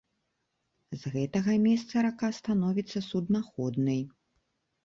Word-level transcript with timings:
З 1.01 1.11
гэтага 1.15 1.53
месца 1.67 1.95
рака 2.07 2.29
становіцца 2.39 2.99
суднаходнай. 3.09 4.01